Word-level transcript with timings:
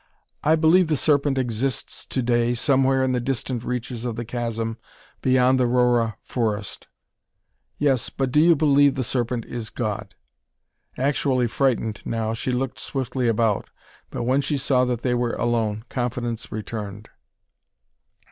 "I 0.43 0.55
believe 0.55 0.87
the 0.87 0.95
Serpent 0.95 1.37
exists 1.37 2.07
to 2.07 2.23
day, 2.23 2.55
somewhere 2.55 3.03
in 3.03 3.11
the 3.11 3.19
distant 3.19 3.63
reaches 3.63 4.03
of 4.03 4.15
the 4.15 4.25
chasm, 4.25 4.79
beyond 5.21 5.59
the 5.59 5.67
Rorroh 5.67 6.15
forest." 6.23 6.87
"Yes, 7.77 8.09
but 8.09 8.31
do 8.31 8.41
you 8.41 8.55
believe 8.55 8.95
the 8.95 9.03
Serpent 9.03 9.45
is 9.45 9.69
God?" 9.69 10.15
Actually 10.97 11.45
frightened 11.45 12.01
now, 12.03 12.33
she 12.33 12.51
looked 12.51 12.79
swiftly 12.79 13.27
about. 13.27 13.69
But 14.09 14.23
when 14.23 14.41
she 14.41 14.57
saw 14.57 14.85
that 14.85 15.03
they 15.03 15.13
were 15.13 15.33
alone, 15.33 15.83
confidence 15.87 16.51
returned. 16.51 17.07